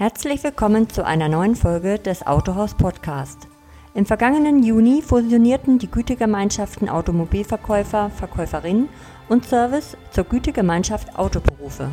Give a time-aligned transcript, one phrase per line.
[0.00, 3.48] Herzlich willkommen zu einer neuen Folge des Autohaus Podcast.
[3.92, 8.88] Im vergangenen Juni fusionierten die Gütegemeinschaften Automobilverkäufer, Verkäuferinnen
[9.28, 11.90] und Service zur Gütegemeinschaft Autoberufe.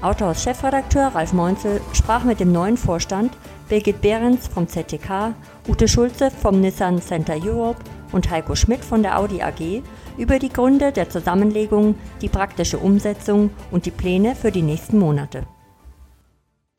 [0.00, 3.36] Autohaus-Chefredakteur Ralf Meunzel sprach mit dem neuen Vorstand
[3.68, 5.34] Birgit Behrens vom ZTK,
[5.68, 9.82] Ute Schulze vom Nissan Center Europe und Heiko Schmidt von der Audi AG
[10.16, 15.46] über die Gründe der Zusammenlegung, die praktische Umsetzung und die Pläne für die nächsten Monate.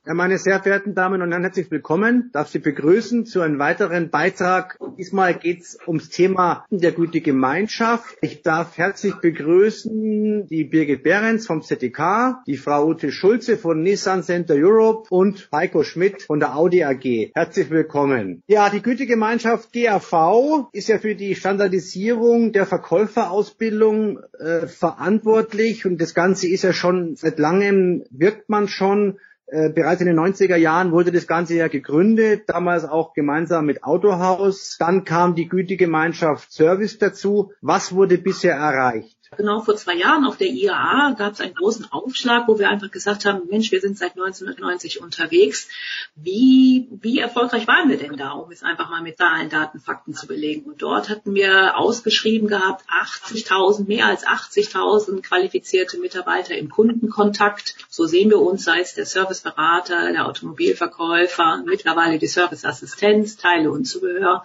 [0.08, 2.30] Ja, meine sehr verehrten Damen und Herren, herzlich willkommen.
[2.32, 4.80] Darf Sie begrüßen zu einem weiteren Beitrag.
[4.98, 8.18] Diesmal geht es ums Thema der Gütegemeinschaft.
[8.22, 14.24] Ich darf herzlich begrüßen die Birgit Behrens vom ZDK, die Frau Ute Schulze von Nissan
[14.24, 17.32] Center Europe und Heiko Schmidt von der Audi AG.
[17.36, 18.44] Herzlich willkommen.
[18.48, 26.14] Ja, die Gütegemeinschaft GAV ist ja für die Standardisierung der Verkäuferausbildung äh, verantwortlich und das
[26.14, 30.92] Ganze ist ja schon seit langem wirkt man schon äh, bereits in den 90er Jahren
[30.92, 34.76] wurde das Ganze ja gegründet, damals auch gemeinsam mit Autohaus.
[34.78, 37.54] Dann kam die Gütegemeinschaft Service dazu.
[37.62, 39.17] Was wurde bisher erreicht?
[39.36, 42.92] Genau vor zwei Jahren auf der IAA gab es einen großen Aufschlag, wo wir einfach
[42.92, 45.68] gesagt haben, Mensch, wir sind seit 1990 unterwegs.
[46.16, 50.14] Wie, wie erfolgreich waren wir denn da, um es einfach mal mit Zahlen, Daten, Fakten
[50.14, 50.64] zu belegen?
[50.64, 57.76] Und dort hatten wir ausgeschrieben gehabt, 80.000, mehr als 80.000 qualifizierte Mitarbeiter im Kundenkontakt.
[57.90, 63.86] So sehen wir uns, sei es der Serviceberater, der Automobilverkäufer, mittlerweile die Serviceassistenz, Teile und
[63.86, 64.44] Zubehör,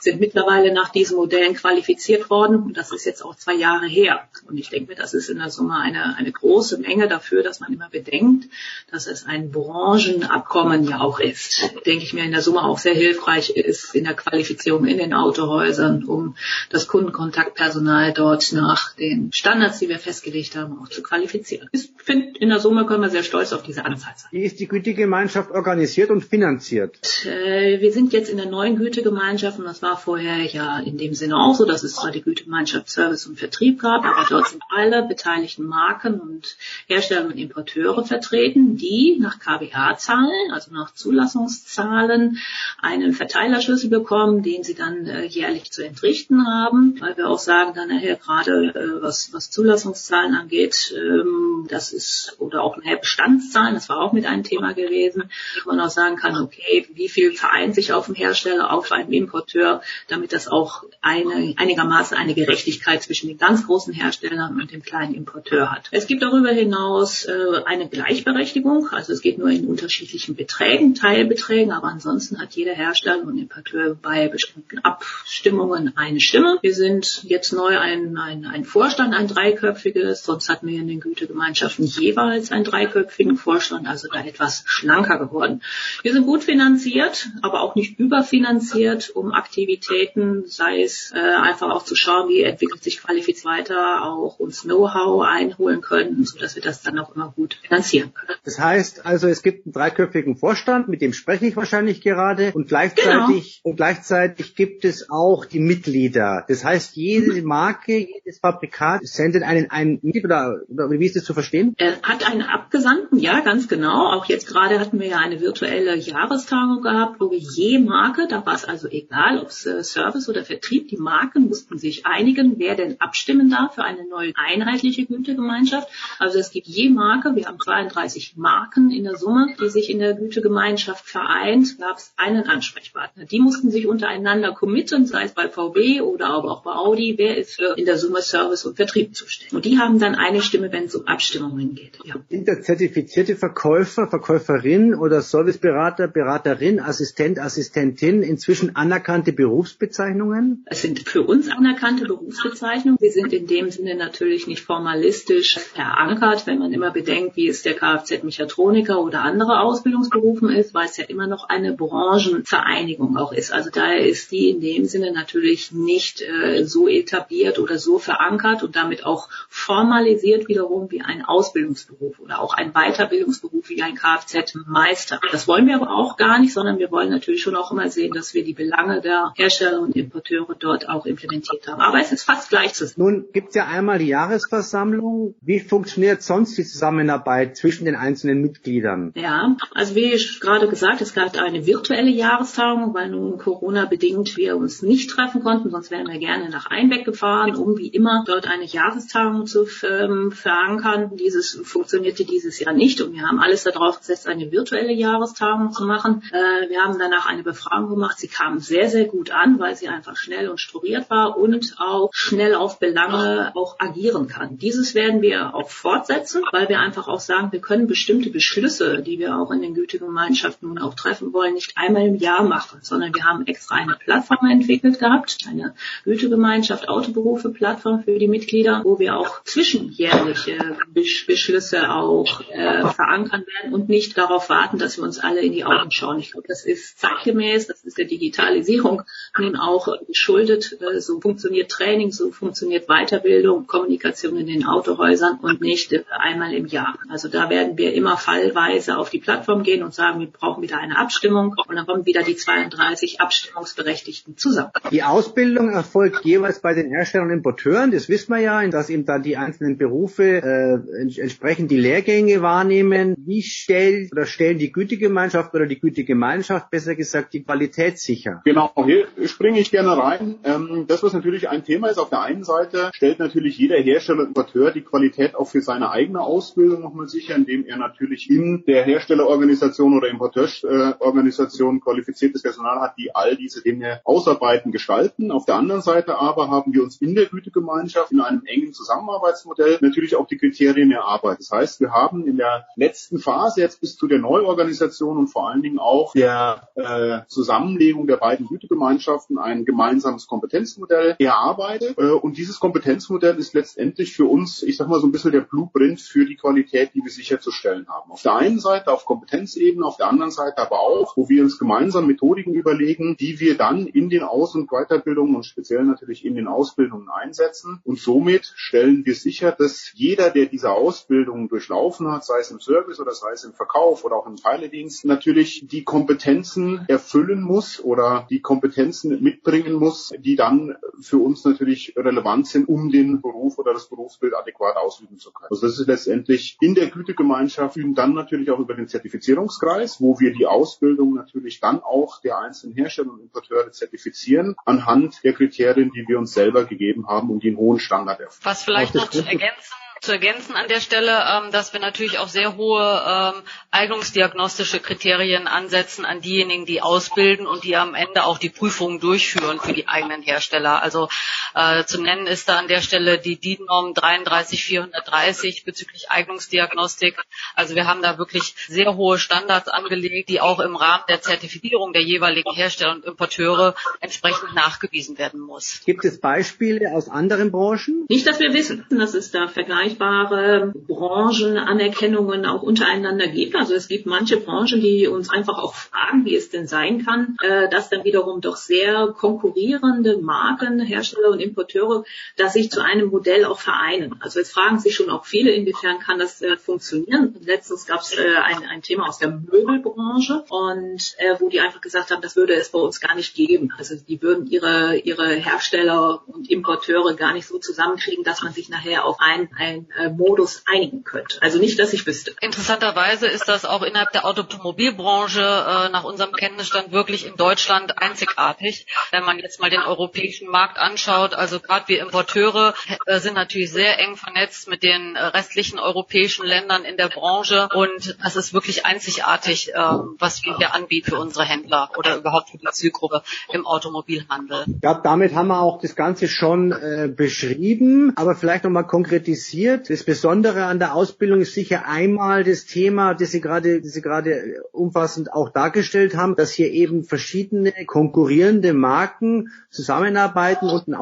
[0.00, 2.56] sind mittlerweile nach diesen Modellen qualifiziert worden.
[2.62, 4.17] Und das ist jetzt auch zwei Jahre her.
[4.48, 7.60] Und ich denke mir, das ist in der Summe eine, eine große Menge dafür, dass
[7.60, 8.48] man immer bedenkt,
[8.90, 11.74] dass es ein Branchenabkommen ja auch ist.
[11.86, 15.14] Denke ich mir in der Summe auch sehr hilfreich ist in der Qualifizierung in den
[15.14, 16.36] Autohäusern, um
[16.70, 21.68] das Kundenkontaktpersonal dort nach den Standards, die wir festgelegt haben, auch zu qualifizieren.
[21.72, 24.28] Ich finde, in der Summe können wir sehr stolz auf diese Anzahl sein.
[24.32, 26.98] Wie ist die Gütegemeinschaft organisiert und finanziert?
[27.24, 31.14] Äh, wir sind jetzt in der neuen Gütegemeinschaft und das war vorher ja in dem
[31.14, 34.62] Sinne auch so, dass es zwar die Gütegemeinschaft Service und Vertrieb gab, aber dort sind
[34.70, 42.38] alle beteiligten Marken und Hersteller und Importeure vertreten, die nach KBA-Zahlen, also nach Zulassungszahlen,
[42.80, 47.72] einen Verteilerschlüssel bekommen, den sie dann äh, jährlich zu entrichten haben, weil wir auch sagen
[47.74, 53.74] dann nachher gerade, äh, was, was Zulassungszahlen angeht, ähm, das ist, oder auch nachher Bestandszahlen,
[53.74, 55.30] das war auch mit einem Thema gewesen,
[55.64, 59.12] wo man auch sagen kann, okay, wie viel vereint sich auf dem Hersteller, auf einem
[59.12, 64.82] Importeur, damit das auch eine, einigermaßen eine Gerechtigkeit zwischen den ganz großen Herstellern und dem
[64.82, 65.88] kleinen Importeur hat.
[65.90, 71.72] Es gibt darüber hinaus äh, eine Gleichberechtigung, also es geht nur in unterschiedlichen Beträgen, Teilbeträgen,
[71.72, 76.58] aber ansonsten hat jeder Hersteller und Importeur bei bestimmten Abstimmungen eine Stimme.
[76.62, 81.00] Wir sind jetzt neu ein, ein, ein Vorstand, ein dreiköpfiges, sonst hatten wir in den
[81.00, 85.62] Gütegemeinschaften jeweils einen dreiköpfigen Vorstand, also da etwas schlanker geworden.
[86.02, 91.84] Wir sind gut finanziert, aber auch nicht überfinanziert, um Aktivitäten, sei es äh, einfach auch
[91.84, 96.82] zu schauen, wie entwickelt sich Qualifiz weiter, auch uns Know-how einholen können, sodass wir das
[96.82, 98.38] dann auch immer gut finanzieren können.
[98.44, 102.68] Das heißt also, es gibt einen dreiköpfigen Vorstand, mit dem spreche ich wahrscheinlich gerade und
[102.68, 103.70] gleichzeitig, genau.
[103.70, 106.44] und gleichzeitig gibt es auch die Mitglieder.
[106.48, 111.34] Das heißt, jede Marke, jedes Fabrikat sendet einen, einen oder, oder wie ist das zu
[111.34, 111.74] verstehen?
[111.78, 114.12] Er hat einen Abgesandten, ja, ganz genau.
[114.12, 118.44] Auch jetzt gerade hatten wir ja eine virtuelle Jahrestagung gehabt, wo wir je Marke, da
[118.44, 122.58] war es also egal, ob es äh, Service oder Vertrieb, die Marken mussten sich einigen,
[122.58, 125.88] wer denn abstimmen darf für eine neue einheitliche Gütegemeinschaft.
[126.18, 130.00] Also es gibt je Marke, wir haben 32 Marken in der Summe, die sich in
[130.00, 133.24] der Gütegemeinschaft vereint, gab es einen Ansprechpartner.
[133.26, 137.36] Die mussten sich untereinander committen, sei es bei VW oder aber auch bei Audi, wer
[137.36, 139.54] ist für in der Summe Service und Vertrieb zuständig.
[139.54, 142.00] Und die haben dann eine Stimme, wenn es um Abstimmungen geht.
[142.04, 142.16] Ja.
[142.28, 150.64] Sind da zertifizierte Verkäufer, Verkäuferin oder Serviceberater, Beraterin, Assistent, Assistentin inzwischen anerkannte Berufsbezeichnungen?
[150.66, 152.98] Es sind für uns anerkannte Berufsbezeichnungen.
[153.00, 157.48] Wir sind in dem dem Sinne natürlich nicht formalistisch verankert, wenn man immer bedenkt, wie
[157.48, 163.32] es der Kfz-Mechatroniker oder andere Ausbildungsberufen ist, weil es ja immer noch eine Branchenvereinigung auch
[163.32, 163.52] ist.
[163.52, 168.62] Also daher ist die in dem Sinne natürlich nicht äh, so etabliert oder so verankert
[168.62, 175.20] und damit auch formalisiert wiederum wie ein Ausbildungsberuf oder auch ein Weiterbildungsberuf wie ein Kfz-Meister.
[175.30, 178.12] Das wollen wir aber auch gar nicht, sondern wir wollen natürlich schon auch immer sehen,
[178.14, 181.80] dass wir die Belange der Hersteller und Importeure dort auch implementiert haben.
[181.80, 182.94] Aber es ist fast gleich zu sehen.
[182.96, 185.34] Nun ja einmal die Jahresversammlung.
[185.40, 189.12] Wie funktioniert sonst die Zusammenarbeit zwischen den einzelnen Mitgliedern?
[189.14, 194.56] Ja, also wie gerade gesagt, es gab eine virtuelle Jahrestagung, weil nun Corona bedingt wir
[194.56, 198.46] uns nicht treffen konnten, sonst wären wir gerne nach Einbeck gefahren, um wie immer dort
[198.48, 201.16] eine Jahrestagung zu ähm, verankern.
[201.16, 205.84] Dieses funktionierte dieses Jahr nicht und wir haben alles darauf gesetzt, eine virtuelle Jahrestagung zu
[205.84, 206.22] machen.
[206.32, 208.18] Äh, wir haben danach eine Befragung gemacht.
[208.18, 212.10] Sie kam sehr, sehr gut an, weil sie einfach schnell und strukturiert war und auch
[212.12, 214.58] schnell auf Belange auch agieren kann.
[214.58, 219.18] Dieses werden wir auch fortsetzen, weil wir einfach auch sagen, wir können bestimmte Beschlüsse, die
[219.18, 223.14] wir auch in den Gütegemeinschaften nun auch treffen wollen, nicht einmal im Jahr machen, sondern
[223.14, 225.74] wir haben extra eine Plattform entwickelt gehabt, eine
[226.04, 233.74] Gütegemeinschaft Autoberufe Plattform für die Mitglieder, wo wir auch zwischenjährliche Beschlüsse auch äh, verankern werden
[233.74, 236.18] und nicht darauf warten, dass wir uns alle in die Augen schauen.
[236.18, 239.02] Ich glaube, das ist zeitgemäß, das ist der Digitalisierung
[239.38, 240.78] nun auch geschuldet.
[240.80, 246.66] Äh, so funktioniert Training, so funktioniert Weiterbildung, Kommunikation in den Autohäusern und nicht einmal im
[246.66, 246.98] Jahr.
[247.08, 250.78] Also da werden wir immer fallweise auf die Plattform gehen und sagen, wir brauchen wieder
[250.78, 254.70] eine Abstimmung und dann kommen wieder die 32 Abstimmungsberechtigten zusammen.
[254.90, 257.90] Die Ausbildung erfolgt jeweils bei den Herstellern und Importeuren.
[257.90, 263.14] Das wissen wir ja, dass eben da die einzelnen Berufe äh, entsprechend die Lehrgänge wahrnehmen.
[263.18, 268.42] Wie stellt oder stellen die Gütegemeinschaft oder die Gütegemeinschaft besser gesagt die Qualität sicher?
[268.44, 270.36] Genau, hier springe ich gerne rein.
[270.44, 274.20] Ähm, das, was natürlich ein Thema ist, auf der einen Seite stellt natürlich jeder Hersteller
[274.20, 278.64] und Importeur die Qualität auch für seine eigene Ausbildung nochmal sicher, indem er natürlich in
[278.66, 285.30] der Herstellerorganisation oder Importeurorganisation qualifiziertes Personal hat, die all diese Dinge ausarbeiten, gestalten.
[285.30, 289.78] Auf der anderen Seite aber haben wir uns in der Gütegemeinschaft in einem engen Zusammenarbeitsmodell
[289.80, 291.40] natürlich auch die Kriterien erarbeitet.
[291.40, 295.48] Das heißt, wir haben in der letzten Phase jetzt bis zu der Neuorganisation und vor
[295.48, 301.96] allen Dingen auch der äh, Zusammenlegung der beiden Gütegemeinschaften ein gemeinsames Kompetenzmodell erarbeitet.
[301.98, 305.40] Äh, und dieses Kompetenzmodell ist letztendlich für uns, ich sag mal so ein bisschen der
[305.40, 308.12] Blueprint für die Qualität, die wir sicherzustellen haben.
[308.12, 311.58] Auf der einen Seite auf Kompetenzebene, auf der anderen Seite aber auch, wo wir uns
[311.58, 316.34] gemeinsam Methodiken überlegen, die wir dann in den Aus- und Weiterbildungen und speziell natürlich in
[316.34, 317.80] den Ausbildungen einsetzen.
[317.84, 322.60] Und somit stellen wir sicher, dass jeder, der diese Ausbildung durchlaufen hat, sei es im
[322.60, 327.82] Service oder sei es im Verkauf oder auch im Teiledienst, natürlich die Kompetenzen erfüllen muss
[327.82, 333.58] oder die Kompetenzen mitbringen muss, die dann für uns natürlich relevant sind, um den Beruf
[333.58, 335.48] oder das Berufsbild adäquat ausüben zu können.
[335.50, 340.18] Also das ist letztendlich in der Gütegemeinschaft und dann natürlich auch über den Zertifizierungskreis, wo
[340.20, 345.90] wir die Ausbildung natürlich dann auch der einzelnen Hersteller und Importeure zertifizieren anhand der Kriterien,
[345.92, 348.44] die wir uns selber gegeben haben und die einen hohen Standard erfüllen.
[348.44, 352.28] Was vielleicht noch zu ergänzen zu ergänzen an der Stelle, ähm, dass wir natürlich auch
[352.28, 358.38] sehr hohe ähm, eignungsdiagnostische Kriterien ansetzen an diejenigen, die ausbilden und die am Ende auch
[358.38, 360.82] die Prüfungen durchführen für die eigenen Hersteller.
[360.82, 361.08] Also
[361.54, 367.16] äh, zu nennen ist da an der Stelle die DIN-Norm 33430 bezüglich Eignungsdiagnostik.
[367.54, 371.92] Also wir haben da wirklich sehr hohe Standards angelegt, die auch im Rahmen der Zertifizierung
[371.92, 375.80] der jeweiligen Hersteller und Importeure entsprechend nachgewiesen werden muss.
[375.84, 378.06] Gibt es Beispiele aus anderen Branchen?
[378.08, 383.56] Nicht, dass wir wissen, dass es da vergleiche vergleichbare Branchenanerkennungen auch untereinander gibt.
[383.56, 387.36] Also es gibt manche Branchen, die uns einfach auch fragen, wie es denn sein kann,
[387.42, 392.04] äh, dass dann wiederum doch sehr konkurrierende Marken, Hersteller und Importeure,
[392.36, 394.16] dass sich zu einem Modell auch vereinen.
[394.20, 397.36] Also es fragen sich schon auch viele, inwiefern kann das äh, funktionieren.
[397.44, 402.10] Letztens gab es äh, ein, ein Thema aus der Möbelbranche und wo die einfach gesagt
[402.10, 403.72] haben, das würde es bei uns gar nicht geben.
[403.76, 408.68] Also die würden ihre, ihre Hersteller und Importeure gar nicht so zusammenkriegen, dass man sich
[408.68, 411.38] nachher auf ein, ein einen äh, Modus einigen könnte.
[411.40, 412.34] Also nicht, dass ich wüsste.
[412.40, 418.86] Interessanterweise ist das auch innerhalb der Automobilbranche äh, nach unserem Kenntnisstand wirklich in Deutschland einzigartig.
[419.10, 422.74] Wenn man jetzt mal den europäischen Markt anschaut, also gerade wir Importeure
[423.06, 427.68] äh, sind natürlich sehr eng vernetzt mit den äh, restlichen europäischen Ländern in der Branche
[427.74, 429.78] und das ist wirklich einzigartig, äh,
[430.18, 434.64] was wir hier anbieten für unsere Händler oder überhaupt für die Zielgruppe im Automobilhandel.
[434.82, 439.90] Ja, damit haben wir auch das Ganze schon äh, beschrieben, aber vielleicht nochmal konkretisiert passiert.
[439.90, 444.02] Das Besondere an der Ausbildung ist sicher einmal das Thema, das Sie gerade, das Sie
[444.02, 450.94] gerade umfassend auch dargestellt haben, dass hier eben verschiedene konkurrierende Marken zusammenarbeiten und ein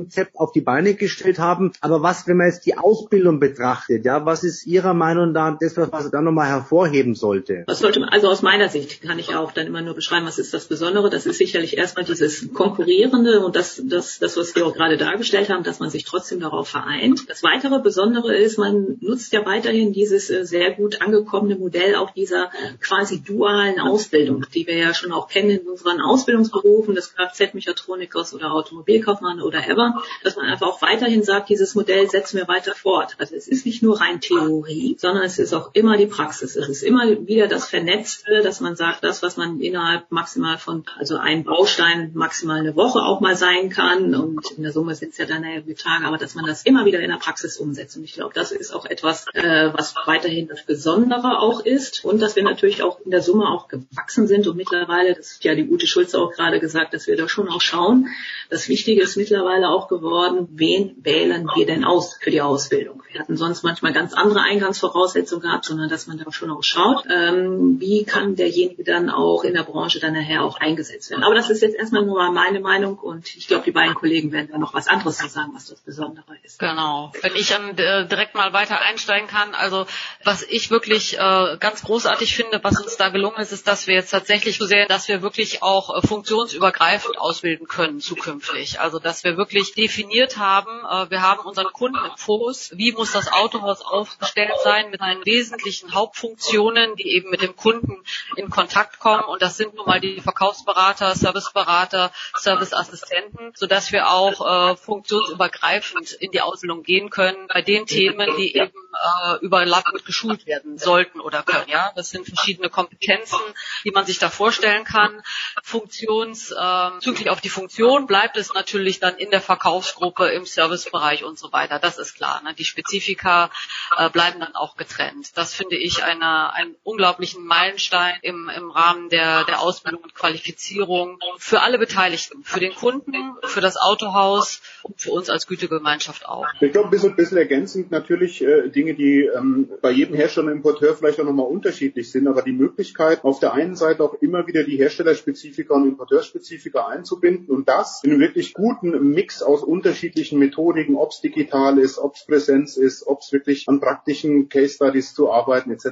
[0.00, 1.72] Ausbildungskonzept auf die Beine gestellt haben.
[1.80, 5.76] Aber was, wenn man jetzt die Ausbildung betrachtet, ja, was ist Ihrer Meinung nach das,
[5.76, 7.64] was man da nochmal hervorheben sollte?
[7.66, 10.54] Was sollte also aus meiner Sicht kann ich auch dann immer nur beschreiben, was ist
[10.54, 11.10] das Besondere.
[11.10, 15.50] Das ist sicherlich erstmal dieses Konkurrierende und das, das, das, was wir auch gerade dargestellt
[15.50, 17.28] haben, dass man sich trotzdem darauf vereint.
[17.28, 22.10] Das weitere Besondere ist, man nutzt ja weiterhin dieses äh, sehr gut angekommene Modell auch
[22.10, 28.34] dieser quasi dualen Ausbildung, die wir ja schon auch kennen in unseren Ausbildungsberufen des Kfz-Mechatronikers
[28.34, 29.89] oder Automobilkaufmann oder ever.
[30.24, 33.16] Dass man einfach auch weiterhin sagt, dieses Modell setzen wir weiter fort.
[33.18, 36.56] Also es ist nicht nur rein Theorie, sondern es ist auch immer die Praxis.
[36.56, 40.84] Es ist immer wieder das Vernetzte, dass man sagt, das, was man innerhalb maximal von,
[40.98, 45.12] also ein Baustein maximal eine Woche auch mal sein kann und in der Summe sind
[45.12, 47.96] es ja dann ja Tage, aber dass man das immer wieder in der Praxis umsetzt.
[47.96, 52.20] Und ich glaube, das ist auch etwas, äh, was weiterhin das Besondere auch ist und
[52.20, 55.54] dass wir natürlich auch in der Summe auch gewachsen sind und mittlerweile, das hat ja
[55.54, 58.08] die Ute Schulze auch gerade gesagt, dass wir da schon auch schauen.
[58.48, 63.02] Das Wichtige ist mittlerweile auch geworden, wen wählen wir denn aus für die Ausbildung?
[63.10, 67.04] Wir hatten sonst manchmal ganz andere Eingangsvoraussetzungen gehabt, sondern dass man da schon auch schaut,
[67.10, 71.24] ähm, wie kann derjenige dann auch in der Branche dann nachher auch eingesetzt werden.
[71.24, 74.32] Aber das ist jetzt erstmal nur mal meine Meinung und ich glaube, die beiden Kollegen
[74.32, 76.58] werden da noch was anderes zu sagen, was das Besondere ist.
[76.58, 77.12] Genau.
[77.20, 79.86] Wenn ich dann äh, direkt mal weiter einsteigen kann, also
[80.24, 83.94] was ich wirklich äh, ganz großartig finde, was uns da gelungen ist, ist, dass wir
[83.94, 88.80] jetzt tatsächlich so sehen, dass wir wirklich auch äh, funktionsübergreifend ausbilden können zukünftig.
[88.80, 93.12] Also dass wir wirklich definiert haben, äh, wir haben unseren Kunden im Fokus, wie muss
[93.12, 98.02] das Autohaus aufgestellt sein mit seinen wesentlichen Hauptfunktionen, die eben mit dem Kunden
[98.36, 99.24] in Kontakt kommen.
[99.24, 106.30] Und das sind nun mal die Verkaufsberater, Serviceberater, Serviceassistenten, sodass wir auch äh, funktionsübergreifend in
[106.30, 111.42] die Ausbildung gehen können bei den Themen, die eben äh, überlappend geschult werden sollten oder
[111.42, 111.68] können.
[111.68, 113.38] Ja, das sind verschiedene Kompetenzen,
[113.84, 115.22] die man sich da vorstellen kann.
[115.62, 121.24] Funktions, äh, züglich auf die Funktion bleibt es natürlich dann in der Verkaufsgruppe, im Servicebereich
[121.24, 121.78] und so weiter.
[121.78, 122.42] Das ist klar.
[122.42, 122.54] Ne?
[122.54, 123.50] Die Spezifika
[123.96, 125.36] äh, bleiben dann auch getrennt.
[125.36, 131.18] Das finde ich eine, einen unglaublichen Meilenstein im, im Rahmen der, der Ausbildung und Qualifizierung
[131.38, 136.46] für alle Beteiligten, für den Kunden, für das Autohaus und für uns als Gütegemeinschaft auch.
[136.60, 140.58] Ich glaube, ein bisschen, bisschen ergänzend natürlich äh, Dinge, die ähm, bei jedem Hersteller und
[140.58, 144.46] Importeur vielleicht auch nochmal unterschiedlich sind, aber die Möglichkeit, auf der einen Seite auch immer
[144.46, 150.38] wieder die Herstellerspezifika und Importeurspezifika einzubinden und das in einem wirklich guten Mix aus unterschiedlichen
[150.38, 154.74] Methodiken, ob es digital ist, ob es Präsenz ist, ob es wirklich an praktischen Case
[154.74, 155.86] Studies zu arbeiten etc.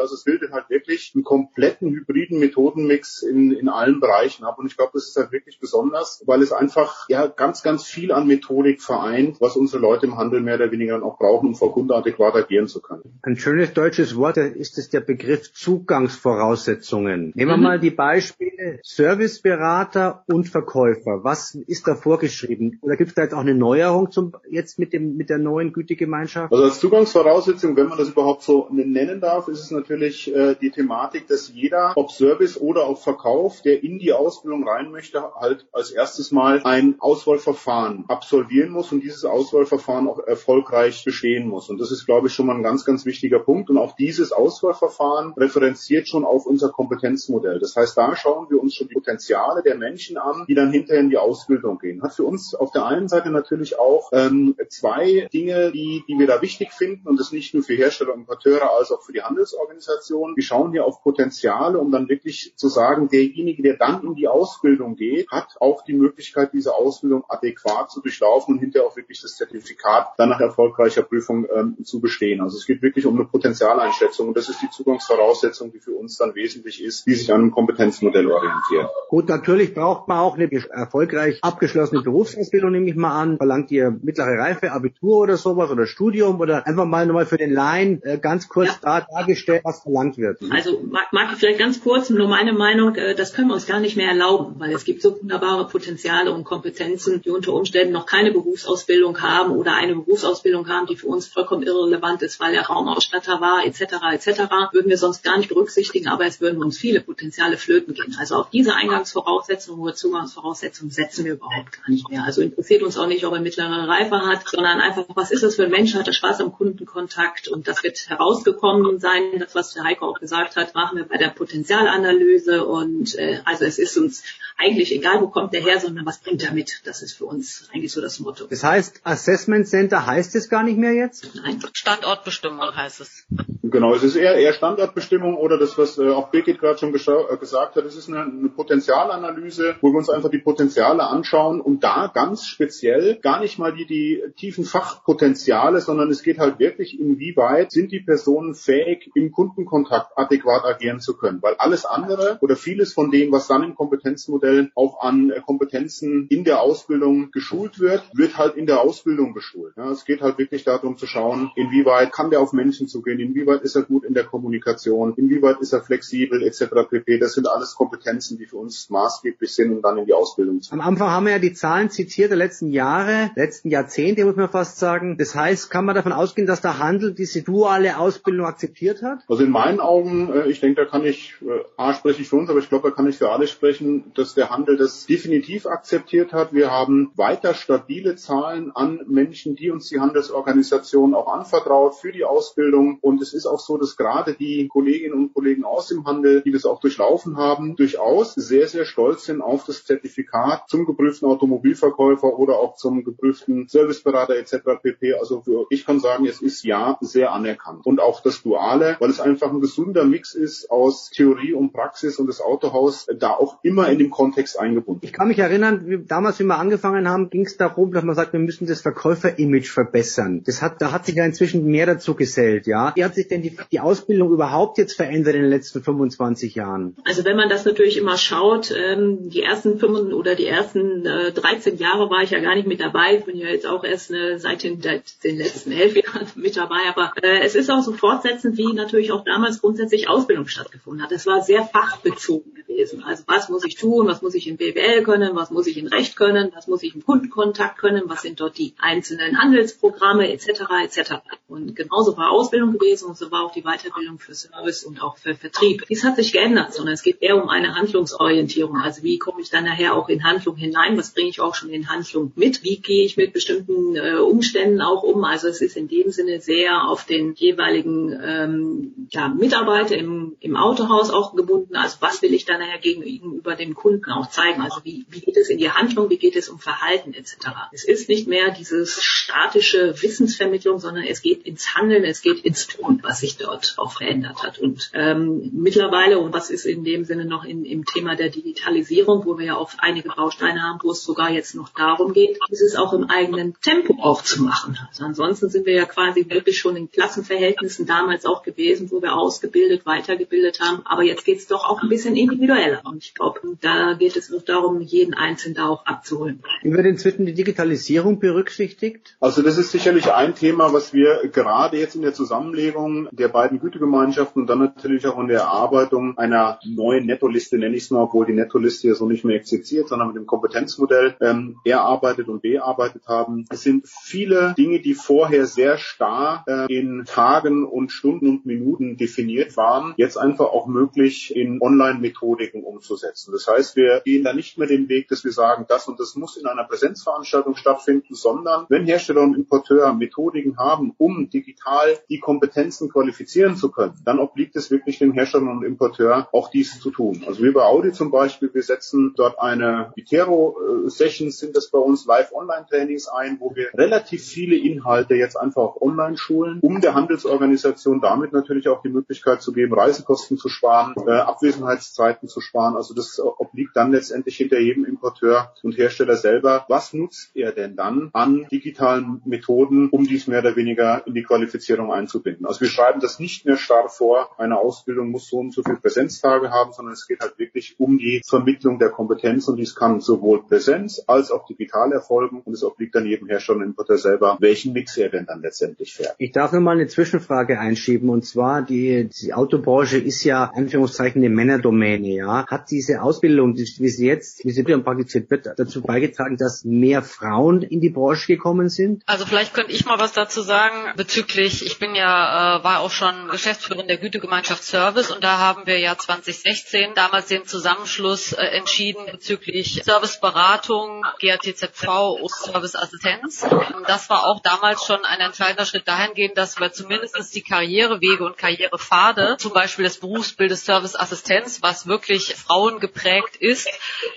[0.00, 4.66] Also es bildet halt wirklich einen kompletten hybriden Methodenmix in, in allen Bereichen ab und
[4.66, 8.26] ich glaube, das ist halt wirklich besonders, weil es einfach ja ganz, ganz viel an
[8.26, 11.72] Methodik vereint, was unsere Leute im Handel mehr oder weniger dann auch brauchen, um vor
[11.72, 13.18] Kunde adäquat agieren zu können.
[13.22, 17.32] Ein schönes deutsches Wort ist es der Begriff Zugangsvoraussetzungen.
[17.34, 17.62] Nehmen wir mhm.
[17.62, 21.24] mal die Beispiele Serviceberater und Verkäufer.
[21.24, 22.78] Was ist da vorgeschrieben?
[22.82, 25.72] Oder gibt es da jetzt auch eine Neuerung zum, jetzt mit dem, mit der neuen
[25.72, 26.52] Gütegemeinschaft?
[26.52, 30.70] Also als Zugangsvoraussetzung, wenn man das überhaupt so nennen darf, ist es natürlich äh, die
[30.70, 35.66] Thematik, dass jeder, ob Service oder auch Verkauf, der in die Ausbildung rein möchte, halt
[35.72, 41.68] als erstes mal ein Auswahlverfahren absolvieren muss und dieses Auswahlverfahren auch erfolgreich bestehen muss.
[41.70, 43.70] Und das ist, glaube ich, schon mal ein ganz, ganz wichtiger Punkt.
[43.70, 47.58] Und auch dieses Auswahlverfahren referenziert schon auf unser Kompetenzmodell.
[47.58, 51.02] Das heißt, da schauen wir uns schon die Potenziale der Menschen an, die dann hinterher
[51.02, 52.02] in die Ausbildung gehen.
[52.02, 56.26] Hat für uns auf der einen Seite natürlich auch ähm, zwei Dinge, die, die wir
[56.26, 59.22] da wichtig finden und das nicht nur für Hersteller und Importeure als auch für die
[59.22, 60.36] Handelsorganisationen.
[60.36, 64.28] Wir schauen hier auf Potenziale, um dann wirklich zu sagen, derjenige, der dann in die
[64.28, 69.20] Ausbildung geht, hat auch die Möglichkeit, diese Ausbildung adäquat zu durchlaufen und hinterher auch wirklich
[69.20, 72.40] das Zertifikat dann nach erfolgreicher Prüfung ähm, zu bestehen.
[72.40, 76.16] Also es geht wirklich um eine Potenzialeinschätzung und das ist die Zugangsvoraussetzung, die für uns
[76.16, 78.88] dann wesentlich ist, die sich an einem Kompetenzmodell orientiert.
[79.08, 83.36] Gut, natürlich braucht man auch eine erfolgreich abgeschlossene Berufsausbildung, nehme ich mal an.
[83.36, 87.52] Verlangt ihr mittlere Reife, Abitur oder sowas oder Studium oder einfach mal nochmal für den
[87.52, 88.78] Laien äh, ganz kurz ja.
[88.82, 90.38] da dargestellt, was verlangt wird.
[90.50, 93.66] Also mag, mag ich vielleicht ganz kurz nur meine Meinung, äh, das können wir uns
[93.66, 97.92] gar nicht mehr erlauben, weil es gibt so wunderbare Potenziale und Kompetenzen, die unter Umständen
[97.92, 102.54] noch keine Berufsausbildung haben oder eine Berufsausbildung haben, die für uns vollkommen irrelevant ist, weil
[102.54, 103.80] er Raumausstatter war, etc.
[104.12, 104.42] etc.
[104.72, 108.16] würden wir sonst gar nicht berücksichtigen, aber es würden uns viele Potenziale flöten gehen.
[108.18, 112.24] Also auf diese Eingangsvoraussetzungen oder Zugangsvoraussetzungen setzen wir überhaupt gar nicht mehr.
[112.24, 115.56] Also interessiert uns auch nicht, ob er mittlere Reife hat, sondern einfach, was ist das
[115.56, 119.74] für ein Mensch, hat er Spaß am Kundenkontakt und das wird herausgekommen sein, das was
[119.74, 123.96] der Heiko auch gesagt hat, machen wir bei der Potenzialanalyse und äh, also es ist
[123.96, 124.22] uns
[124.56, 126.80] eigentlich egal, wo kommt der her, sondern was bringt er mit.
[126.84, 128.46] Das ist für uns eigentlich so das Motto.
[128.46, 131.30] Das heißt, Assessment Center heißt es gar nicht mehr jetzt?
[131.34, 131.60] Nein.
[131.94, 133.26] Standortbestimmung heißt es.
[133.70, 137.36] Genau, es ist eher, eher Standortbestimmung oder das, was äh, auch Birgit gerade schon äh,
[137.38, 141.82] gesagt hat, es ist eine, eine Potenzialanalyse, wo wir uns einfach die Potenziale anschauen und
[141.82, 147.00] da ganz speziell gar nicht mal die, die tiefen Fachpotenziale, sondern es geht halt wirklich,
[147.00, 151.40] inwieweit sind die Personen fähig, im Kundenkontakt adäquat agieren zu können.
[151.40, 156.26] Weil alles andere oder vieles von dem, was dann im Kompetenzmodell auch an äh, Kompetenzen
[156.28, 159.72] in der Ausbildung geschult wird, wird halt in der Ausbildung geschult.
[159.78, 163.53] Ja, es geht halt wirklich darum zu schauen, inwieweit kann der auf Menschen zugehen, inwieweit
[163.54, 166.88] inwieweit ist er gut in der Kommunikation, inwieweit ist er flexibel etc.
[166.88, 167.18] pp.
[167.18, 170.72] Das sind alles Kompetenzen, die für uns maßgeblich sind, um dann in die Ausbildung zu
[170.72, 174.48] Am Anfang haben wir ja die Zahlen zitiert der letzten Jahre, letzten Jahrzehnte, muss man
[174.48, 175.16] fast sagen.
[175.18, 179.18] Das heißt, kann man davon ausgehen, dass der Handel diese duale Ausbildung akzeptiert hat?
[179.28, 182.36] Also in meinen Augen, äh, ich denke, da kann ich, äh, A spreche ich für
[182.36, 185.66] uns, aber ich glaube, da kann ich für alle sprechen, dass der Handel das definitiv
[185.66, 186.52] akzeptiert hat.
[186.52, 192.24] Wir haben weiter stabile Zahlen an Menschen, die uns die Handelsorganisation auch anvertraut für die
[192.24, 192.98] Ausbildung.
[193.00, 196.52] Und es ist auch so, dass gerade die Kolleginnen und Kollegen aus dem Handel, die
[196.52, 202.38] das auch durchlaufen haben, durchaus sehr, sehr stolz sind auf das Zertifikat zum geprüften Automobilverkäufer
[202.38, 204.56] oder auch zum geprüften Serviceberater etc.
[204.82, 205.14] pp.
[205.14, 207.86] Also für, ich kann sagen, es ist ja sehr anerkannt.
[207.86, 212.18] Und auch das Duale, weil es einfach ein gesunder Mix ist aus Theorie und Praxis
[212.18, 215.00] und das Autohaus da auch immer in dem Kontext eingebunden.
[215.04, 218.14] Ich kann mich erinnern, wie, damals, wie wir angefangen haben, ging es darum, dass man
[218.14, 220.42] sagt, wir müssen das Verkäuferimage verbessern.
[220.44, 222.92] Das hat, da hat sich ja inzwischen mehr dazu gesellt, ja.
[222.94, 226.96] Wie hat sich denn die, die Ausbildung überhaupt jetzt verändert in den letzten 25 Jahren?
[227.04, 231.32] Also wenn man das natürlich immer schaut, ähm, die ersten fünf oder die ersten äh,
[231.32, 233.18] 13 Jahre war ich ja gar nicht mit dabei.
[233.18, 236.80] Ich bin ja jetzt auch erst äh, seit den, den letzten elf Jahren mit dabei.
[236.88, 241.12] Aber äh, es ist auch so fortsetzend, wie natürlich auch damals grundsätzlich Ausbildung stattgefunden hat.
[241.12, 243.02] Es war sehr fachbezogen gewesen.
[243.04, 245.86] Also was muss ich tun, was muss ich in BWL können, was muss ich in
[245.86, 250.62] Recht können, was muss ich im Kundenkontakt können, was sind dort die einzelnen Handelsprogramme etc.
[250.84, 251.14] etc.
[251.48, 255.16] Und genauso war Ausbildung gewesen und so war auch die Weiterbildung für Service und auch
[255.16, 255.84] für Vertrieb.
[255.88, 258.78] Dies hat sich geändert, sondern es geht eher um eine Handlungsorientierung.
[258.78, 260.98] Also wie komme ich dann nachher auch in Handlung hinein?
[260.98, 262.64] Was bringe ich auch schon in Handlung mit?
[262.64, 265.22] Wie gehe ich mit bestimmten äh, Umständen auch um?
[265.22, 270.56] Also es ist in dem Sinne sehr auf den jeweiligen ähm, ja, Mitarbeiter im, im
[270.56, 271.76] Autohaus auch gebunden.
[271.76, 274.60] Also was will ich dann nachher gegenüber dem Kunden auch zeigen?
[274.60, 276.10] Also wie, wie geht es in die Handlung?
[276.10, 277.36] Wie geht es um Verhalten etc.?
[277.70, 282.66] Es ist nicht mehr dieses statische Wissensvermittlung, sondern es geht ins Handeln, es geht ins
[282.66, 284.58] Tun, was sich dort auch verändert hat.
[284.58, 289.24] Und ähm, mittlerweile, und was ist in dem Sinne noch in, im Thema der Digitalisierung,
[289.24, 292.62] wo wir ja auch einige Bausteine haben, wo es sogar jetzt noch darum geht, ist
[292.62, 294.78] es auch im eigenen Tempo auch zu machen.
[294.88, 299.14] Also ansonsten sind wir ja quasi wirklich schon in Klassenverhältnissen damals auch gewesen, wo wir
[299.14, 300.82] ausgebildet, weitergebildet haben.
[300.84, 302.82] Aber jetzt geht es doch auch ein bisschen individueller.
[302.84, 306.42] Und ich glaube, da geht es noch darum, jeden Einzelnen da auch abzuholen.
[306.62, 309.16] Wie wird inzwischen die Digitalisierung berücksichtigt?
[309.20, 313.60] Also das ist sicherlich ein Thema, was wir gerade jetzt in der Zusammenlegung der beiden
[313.60, 318.02] Gütegemeinschaften und dann natürlich auch in der Erarbeitung einer neuen Nettoliste, nenne ich es mal,
[318.02, 322.42] obwohl die Nettoliste ja so nicht mehr existiert, sondern mit dem Kompetenzmodell ähm, erarbeitet und
[322.42, 323.44] bearbeitet haben.
[323.50, 328.96] Es sind viele Dinge, die vorher sehr starr äh, in Tagen und Stunden und Minuten
[328.96, 333.32] definiert waren, jetzt einfach auch möglich in Online-Methodiken umzusetzen.
[333.32, 336.14] Das heißt, wir gehen da nicht mehr den Weg, dass wir sagen, das und das
[336.16, 342.18] muss in einer Präsenzveranstaltung stattfinden, sondern wenn Hersteller und Importeur Methodiken haben, um digital die
[342.18, 346.90] Kompetenzen qualifizieren zu können, dann obliegt es wirklich den Herstellern und Importeur, auch dies zu
[346.90, 347.24] tun.
[347.26, 352.06] Also wie bei Audi zum Beispiel, wir setzen dort eine Vitero-Sessions, sind das bei uns
[352.06, 358.32] Live-Online-Trainings ein, wo wir relativ viele Inhalte jetzt einfach online schulen, um der Handelsorganisation damit
[358.32, 362.76] natürlich auch die Möglichkeit zu geben, Reisekosten zu sparen, äh, Abwesenheitszeiten zu sparen.
[362.76, 366.64] Also das obliegt dann letztendlich hinter jedem Importeur und Hersteller selber.
[366.68, 371.22] Was nutzt er denn dann an digitalen Methoden, um dies mehr oder weniger in die
[371.22, 372.46] Qualifizierung einzubinden?
[372.46, 375.76] Also wir schreiben das nicht mehr starr vor, eine Ausbildung muss so und so viele
[375.76, 380.00] Präsenztage haben, sondern es geht halt wirklich um die Vermittlung der Kompetenz und dies kann
[380.00, 384.36] sowohl Präsenz als auch digital erfolgen und es obliegt dann jedem Hersteller und Importeur selber,
[384.40, 386.14] welchen Mix er denn dann letztendlich fährt.
[386.18, 391.22] Ich darf nur mal eine Zwischenfrage einschieben und zwar die, die Autobranche ist ja Anführungszeichen
[391.22, 392.46] eine Männerdomäne, ja.
[392.46, 397.62] Hat diese Ausbildung, wie sie jetzt, wie sie praktiziert wird, dazu beigetragen, dass mehr Frauen
[397.62, 399.02] in die Branche gekommen sind?
[399.06, 402.90] Also vielleicht könnte ich mal was dazu sagen bezüglich, ich bin ja, äh, war auch
[402.90, 408.42] schon Geschäftsführerin der Gütegemeinschaft Service und da haben wir ja 2016 damals den Zusammenschluss äh,
[408.42, 411.86] entschieden bezüglich Serviceberatung, GATZV
[412.22, 413.46] und Serviceassistenz.
[413.86, 418.38] Das war auch damals schon ein entscheidender Schritt dahingehend, dass wir zumindest die Karrierewege und
[418.38, 423.68] Karrierepfade, zum Beispiel des Berufsbildes Serviceassistenz, was wirklich frauengeprägt ist,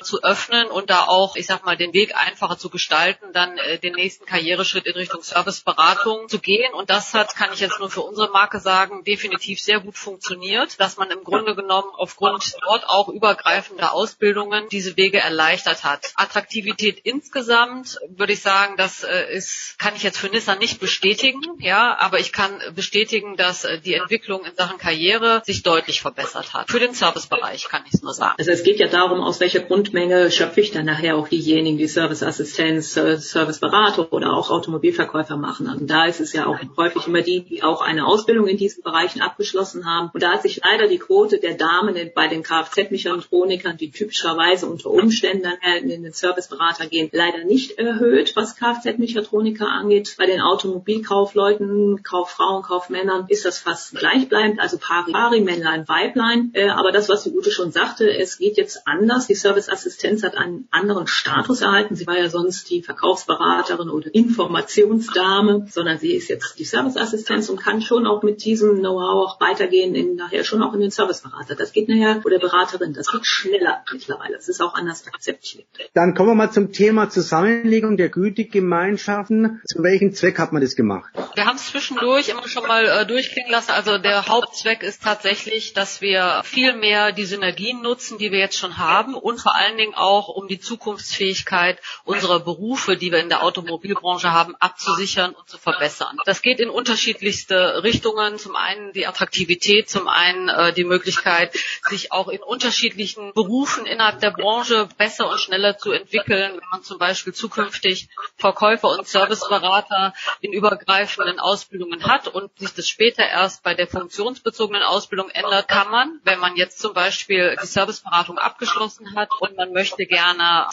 [0.01, 3.77] zu öffnen und da auch, ich sag mal, den Weg einfacher zu gestalten, dann äh,
[3.77, 6.73] den nächsten Karriereschritt in Richtung Serviceberatung zu gehen.
[6.73, 10.79] Und das hat, kann ich jetzt nur für unsere Marke sagen, definitiv sehr gut funktioniert,
[10.79, 16.13] dass man im Grunde genommen aufgrund dort auch übergreifender Ausbildungen diese Wege erleichtert hat.
[16.13, 21.41] Attraktivität insgesamt würde ich sagen, das äh, ist, kann ich jetzt für Nissan nicht bestätigen,
[21.57, 26.53] ja, aber ich kann bestätigen, dass äh, die Entwicklung in Sachen Karriere sich deutlich verbessert
[26.53, 26.69] hat.
[26.69, 28.35] Für den Servicebereich kann ich es nur sagen.
[28.37, 31.87] Also es geht ja darum, aus welcher Grundmenge schöpfe ich dann nachher auch diejenigen, die
[31.87, 35.67] Serviceassistenz, Serviceberater oder auch Automobilverkäufer machen.
[35.67, 38.83] Und da ist es ja auch häufig immer die, die auch eine Ausbildung in diesen
[38.83, 40.09] Bereichen abgeschlossen haben.
[40.13, 44.89] Und da hat sich leider die Quote der Damen bei den Kfz-Mechatronikern, die typischerweise unter
[44.89, 50.15] Umständen in den Serviceberater gehen, leider nicht erhöht, was Kfz-Mechatroniker angeht.
[50.17, 56.51] Bei den Automobilkaufleuten, Kauffrauen, Kaufmännern ist das fast gleichbleibend, also pari pari, Männlein, Weiblein.
[56.53, 59.27] Äh, aber das, was die Ute schon sagte, es geht jetzt anders.
[59.27, 61.95] Die Serviceassistenz hat einen anderen Status erhalten.
[61.95, 67.57] Sie war ja sonst die Verkaufsberaterin oder Informationsdame, sondern sie ist jetzt die Serviceassistenz und
[67.57, 71.55] kann schon auch mit diesem Know-how auch weitergehen in nachher schon auch in den Serviceberater.
[71.55, 74.35] Das geht nachher oder Beraterin, das geht schneller mittlerweile.
[74.35, 75.65] Das ist auch anders akzeptiert.
[75.93, 79.61] Dann kommen wir mal zum Thema Zusammenlegung der Gütegemeinschaften.
[79.65, 81.11] Zu welchem Zweck hat man das gemacht?
[81.35, 83.71] Wir haben es zwischendurch immer schon mal äh, durchklingen lassen.
[83.71, 88.57] Also der Hauptzweck ist tatsächlich, dass wir viel mehr die Synergien nutzen, die wir jetzt
[88.57, 93.29] schon haben und vor allen Dingen auch um die Zukunftsfähigkeit unserer Berufe, die wir in
[93.29, 96.17] der Automobilbranche haben, abzusichern und zu verbessern.
[96.25, 97.96] Das geht in unterschiedlichste Richtungen.
[98.01, 101.55] Zum einen die Attraktivität, zum einen äh, die Möglichkeit,
[101.89, 106.53] sich auch in unterschiedlichen Berufen innerhalb der Branche besser und schneller zu entwickeln.
[106.53, 112.87] Wenn man zum Beispiel zukünftig Verkäufer und Serviceberater in übergreifenden Ausbildungen hat und sich das
[112.87, 117.67] später erst bei der funktionsbezogenen Ausbildung ändert, kann man, wenn man jetzt zum Beispiel die
[117.67, 120.67] Serviceberatung abgeschlossen hat und man möchte gerne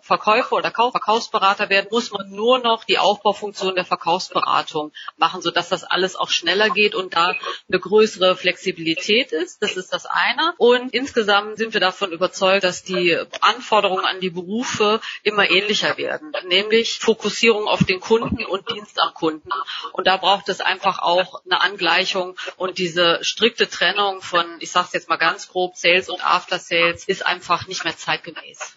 [0.00, 5.84] Verkäufer oder Verkaufsberater werden, muss man nur noch die Aufbaufunktion der Verkaufsberatung machen, sodass das
[5.84, 7.34] alles auch schneller geht und da
[7.68, 9.62] eine größere Flexibilität ist.
[9.62, 10.54] Das ist das eine.
[10.58, 16.32] Und insgesamt sind wir davon überzeugt, dass die Anforderungen an die Berufe immer ähnlicher werden,
[16.48, 19.50] nämlich Fokussierung auf den Kunden und Dienst am Kunden.
[19.92, 24.86] Und da braucht es einfach auch eine Angleichung und diese strikte Trennung von, ich sage
[24.88, 28.74] es jetzt mal ganz grob, Sales und After Sales ist einfach nicht mehr zeitgemäß.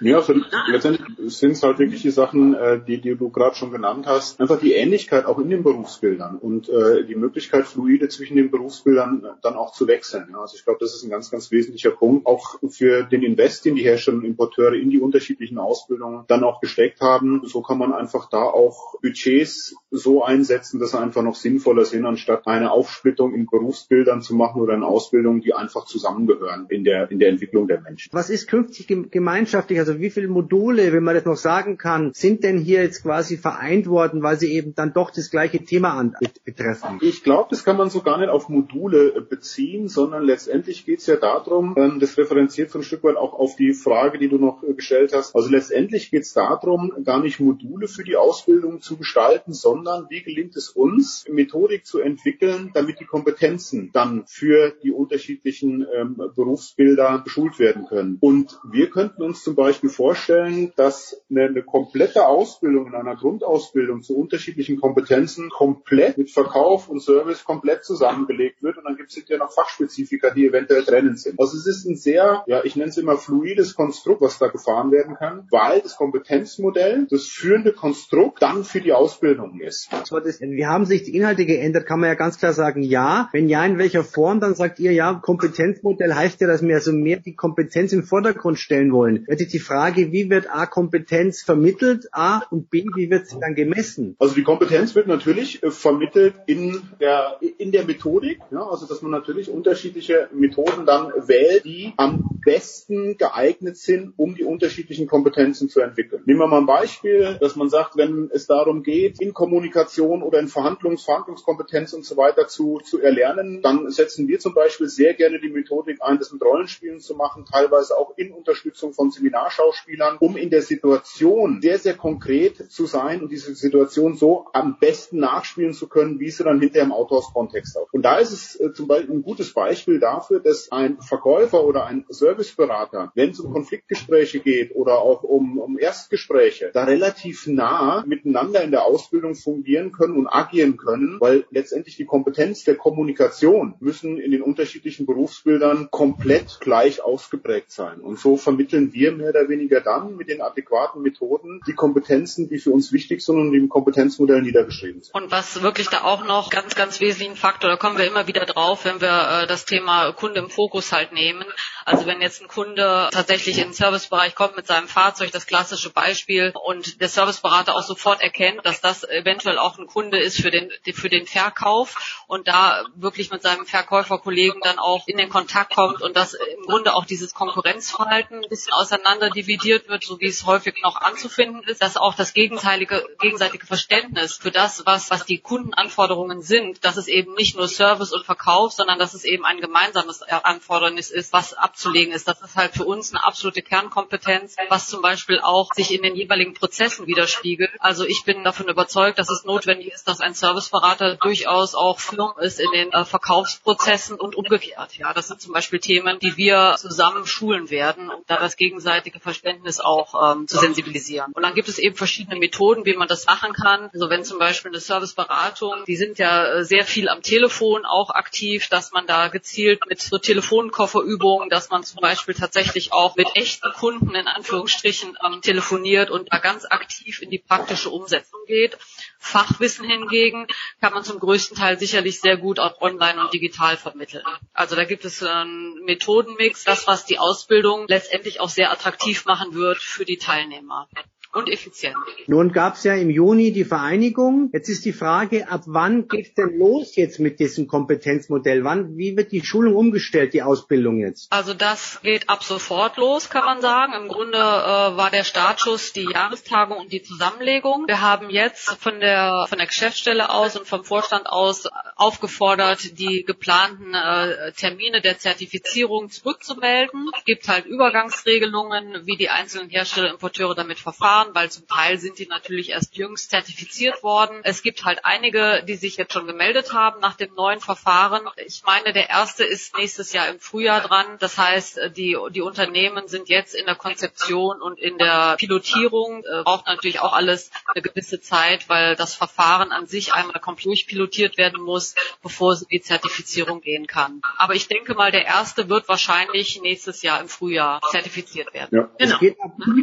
[0.00, 0.34] Ja, also
[0.68, 4.40] letztendlich sind es halt wirklich die Sachen, äh, die, die du gerade schon genannt hast,
[4.40, 9.26] einfach die Ähnlichkeit auch in den Berufsbildern und äh, die Möglichkeit, fluide zwischen den Berufsbildern
[9.42, 10.34] dann auch zu wechseln.
[10.34, 13.74] Also ich glaube, das ist ein ganz, ganz wesentlicher Punkt, auch für den Invest, den
[13.74, 17.42] die Hersteller und Importeure in die unterschiedlichen Ausbildungen dann auch gesteckt haben.
[17.44, 22.04] So kann man einfach da auch Budgets so einsetzen, dass sie einfach noch sinnvoller sind,
[22.04, 27.10] anstatt eine Aufsplittung in Berufsbildern zu machen oder in Ausbildungen, die einfach zusammengehören in der,
[27.10, 28.10] in der Entwicklung der Menschen.
[28.12, 29.78] Was ist künftig gemeinschaftlich?
[29.78, 33.36] Also wie viele Module, wenn man das noch sagen kann, sind denn hier jetzt quasi
[33.36, 36.12] vereint worden, weil sie eben dann doch das gleiche Thema
[36.44, 36.98] betreffen?
[37.08, 40.98] Ich glaube, das kann man so gar nicht auf Module äh, beziehen, sondern letztendlich geht
[40.98, 44.28] es ja darum, ähm, das referenziert so ein Stück weit auch auf die Frage, die
[44.28, 45.34] du noch äh, gestellt hast.
[45.34, 50.22] Also letztendlich geht es darum, gar nicht Module für die Ausbildung zu gestalten, sondern wie
[50.22, 57.22] gelingt es uns, Methodik zu entwickeln, damit die Kompetenzen dann für die unterschiedlichen ähm, Berufsbilder
[57.24, 58.18] geschult werden können.
[58.20, 64.02] Und wir könnten uns zum Beispiel vorstellen, dass eine, eine komplette Ausbildung in einer Grundausbildung
[64.02, 69.28] zu unterschiedlichen Kompetenzen komplett mit Verkauf und Service komplett zusammengelegt wird und dann gibt es
[69.28, 71.38] ja noch Fachspezifika, die eventuell trennend sind.
[71.40, 74.90] Also es ist ein sehr, ja, ich nenne es immer fluides Konstrukt, was da gefahren
[74.90, 79.90] werden kann, weil das Kompetenzmodell das führende Konstrukt dann für die Ausbildung ist.
[79.90, 81.86] Wie haben sich die Inhalte geändert?
[81.86, 83.28] Kann man ja ganz klar sagen, ja.
[83.32, 84.40] Wenn ja, in welcher Form?
[84.40, 88.58] Dann sagt ihr, ja, Kompetenzmodell heißt ja, dass wir also mehr die Kompetenz im Vordergrund
[88.58, 89.26] stellen wollen.
[89.28, 93.38] Jetzt ist die Frage, wie wird A Kompetenz vermittelt, A und B, wie wird sie
[93.40, 94.16] dann gemessen?
[94.18, 99.02] Also die Kompetenz wird natürlich äh, vermittelt in der, in der Methodik, ja, also dass
[99.02, 105.68] man natürlich unterschiedliche Methoden dann wählt, die am besten geeignet sind, um die unterschiedlichen Kompetenzen
[105.68, 106.22] zu entwickeln.
[106.24, 110.38] Nehmen wir mal ein Beispiel, dass man sagt, wenn es darum geht, in Kommunikation oder
[110.38, 115.12] in Verhandlungs, Verhandlungskompetenz und so weiter zu, zu erlernen, dann setzen wir zum Beispiel sehr
[115.12, 120.16] gerne die Methodik ein, das mit Rollenspielen zu machen, teilweise auch in Unterstützung von Seminarschauspielern,
[120.18, 125.18] um in der Situation sehr, sehr konkret zu sein und diese Situation so am besten
[125.18, 127.88] nachspielen zu können, wie sie dann hinterher im Autohaus-Kontext auch.
[127.92, 131.84] Und da ist es äh, zum Beispiel ein gutes Beispiel dafür, dass ein Verkäufer oder
[131.84, 132.06] ein
[132.38, 138.62] Serviceberater, wenn es um Konfliktgespräche geht oder auch um, um Erstgespräche, da relativ nah miteinander
[138.62, 144.18] in der Ausbildung fungieren können und agieren können, weil letztendlich die Kompetenz der Kommunikation müssen
[144.18, 148.00] in den unterschiedlichen Berufsbildern komplett gleich ausgeprägt sein.
[148.00, 152.58] Und so vermitteln wir mehr oder weniger dann mit den adäquaten Methoden die Kompetenzen, die
[152.58, 155.14] für uns wichtig sind und im Kompetenzmodell niedergeschrieben sind.
[155.14, 158.46] Und was wirklich da auch noch ganz, ganz wesentlichen Faktor, da kommen wir immer wieder
[158.46, 161.44] drauf, wenn wir äh, das Thema Kunde im Fokus halt nehmen.
[161.88, 165.88] Also wenn jetzt ein Kunde tatsächlich in den Servicebereich kommt mit seinem Fahrzeug, das klassische
[165.88, 170.50] Beispiel, und der Serviceberater auch sofort erkennt, dass das eventuell auch ein Kunde ist für
[170.50, 175.74] den, für den Verkauf und da wirklich mit seinem Verkäuferkollegen dann auch in den Kontakt
[175.74, 180.26] kommt und dass im Grunde auch dieses Konkurrenzverhalten ein bisschen auseinander dividiert wird, so wie
[180.26, 185.24] es häufig noch anzufinden ist, dass auch das gegenteilige, gegenseitige Verständnis für das, was, was
[185.24, 189.46] die Kundenanforderungen sind, dass es eben nicht nur Service und Verkauf, sondern dass es eben
[189.46, 192.26] ein gemeinsames Anfordernis ist, was abzulegen ist.
[192.26, 196.16] Das ist halt für uns eine absolute Kernkompetenz, was zum Beispiel auch sich in den
[196.16, 197.70] jeweiligen Prozessen widerspiegelt.
[197.78, 202.32] Also ich bin davon überzeugt, dass es notwendig ist, dass ein Serviceberater durchaus auch firm
[202.40, 204.96] ist in den äh, Verkaufsprozessen und umgekehrt.
[204.96, 209.20] Ja, das sind zum Beispiel Themen, die wir zusammen schulen werden, um da das gegenseitige
[209.20, 211.32] Verständnis auch ähm, zu sensibilisieren.
[211.32, 213.88] Und dann gibt es eben verschiedene Methoden, wie man das machen kann.
[213.92, 218.10] Also wenn zum Beispiel eine Serviceberatung, die sind ja äh, sehr viel am Telefon auch
[218.10, 223.28] aktiv, dass man da gezielt mit so Telefonkofferübungen, dass man zum Beispiel tatsächlich auch mit
[223.34, 228.78] echten Kunden in Anführungsstrichen ähm, telefoniert und da ganz aktiv in die praktische Umsetzung geht.
[229.18, 230.46] Fachwissen hingegen
[230.80, 234.24] kann man zum größten Teil sicherlich sehr gut auch online und digital vermitteln.
[234.52, 239.54] Also da gibt es einen Methodenmix, das was die Ausbildung letztendlich auch sehr attraktiv machen
[239.54, 240.88] wird für die Teilnehmer
[241.32, 241.94] und effizient.
[242.26, 244.50] Nun gab es ja im Juni die Vereinigung.
[244.52, 248.64] Jetzt ist die Frage, ab wann geht's denn los jetzt mit diesem Kompetenzmodell?
[248.64, 251.30] Wann, wie wird die Schulung umgestellt, die Ausbildung jetzt?
[251.30, 253.92] Also das geht ab sofort los, kann man sagen.
[253.92, 257.84] Im Grunde äh, war der Startschuss die Jahrestagung und die Zusammenlegung.
[257.86, 263.24] Wir haben jetzt von der von der Geschäftsstelle aus und vom Vorstand aus aufgefordert, die
[263.24, 267.10] geplanten äh, Termine der Zertifizierung zurückzumelden.
[267.18, 271.98] Es gibt halt Übergangsregelungen, wie die einzelnen Hersteller, Importeure damit verfahren Verfahren, weil zum Teil
[271.98, 274.40] sind die natürlich erst jüngst zertifiziert worden.
[274.44, 278.22] Es gibt halt einige, die sich jetzt schon gemeldet haben nach dem neuen Verfahren.
[278.46, 281.06] Ich meine, der erste ist nächstes Jahr im Frühjahr dran.
[281.18, 286.24] Das heißt, die, die Unternehmen sind jetzt in der Konzeption und in der Pilotierung.
[286.24, 290.58] Äh, braucht natürlich auch alles eine gewisse Zeit, weil das Verfahren an sich einmal komplett
[290.58, 294.20] durchpilotiert werden muss, bevor es in die Zertifizierung gehen kann.
[294.36, 298.76] Aber ich denke mal, der erste wird wahrscheinlich nächstes Jahr im Frühjahr zertifiziert werden.
[298.76, 298.90] Ja.
[298.98, 299.14] Genau.
[299.14, 299.36] Es, geht,